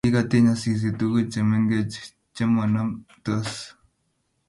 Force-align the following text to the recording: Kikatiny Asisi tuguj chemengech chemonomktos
Kikatiny 0.03 0.49
Asisi 0.53 0.89
tuguj 0.99 1.23
chemengech 1.31 1.95
chemonomktos 2.35 3.51